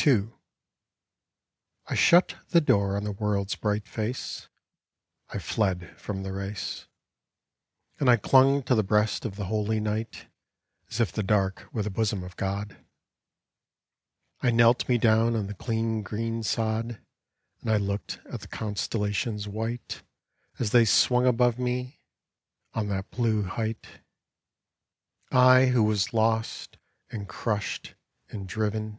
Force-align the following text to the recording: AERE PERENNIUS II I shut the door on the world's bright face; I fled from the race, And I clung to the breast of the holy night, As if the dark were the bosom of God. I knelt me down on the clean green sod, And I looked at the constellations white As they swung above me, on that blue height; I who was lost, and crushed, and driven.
AERE 0.00 0.04
PERENNIUS 0.06 0.26
II 0.32 0.36
I 1.88 1.94
shut 1.94 2.36
the 2.48 2.60
door 2.62 2.96
on 2.96 3.04
the 3.04 3.12
world's 3.12 3.54
bright 3.54 3.86
face; 3.86 4.48
I 5.28 5.38
fled 5.38 5.94
from 6.00 6.22
the 6.22 6.32
race, 6.32 6.86
And 8.00 8.08
I 8.08 8.16
clung 8.16 8.62
to 8.64 8.74
the 8.74 8.82
breast 8.82 9.26
of 9.26 9.36
the 9.36 9.44
holy 9.44 9.78
night, 9.78 10.26
As 10.88 11.00
if 11.00 11.12
the 11.12 11.22
dark 11.22 11.68
were 11.72 11.82
the 11.82 11.90
bosom 11.90 12.24
of 12.24 12.34
God. 12.38 12.82
I 14.42 14.50
knelt 14.50 14.88
me 14.88 14.96
down 14.96 15.36
on 15.36 15.48
the 15.48 15.54
clean 15.54 16.02
green 16.02 16.42
sod, 16.42 16.98
And 17.60 17.70
I 17.70 17.76
looked 17.76 18.20
at 18.32 18.40
the 18.40 18.48
constellations 18.48 19.46
white 19.46 20.02
As 20.58 20.70
they 20.70 20.86
swung 20.86 21.26
above 21.26 21.58
me, 21.58 22.00
on 22.72 22.88
that 22.88 23.10
blue 23.10 23.44
height; 23.44 24.00
I 25.30 25.66
who 25.66 25.84
was 25.84 26.14
lost, 26.14 26.78
and 27.10 27.28
crushed, 27.28 27.94
and 28.30 28.48
driven. 28.48 28.98